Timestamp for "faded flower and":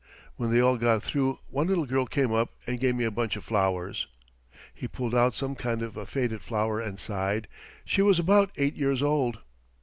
6.07-6.97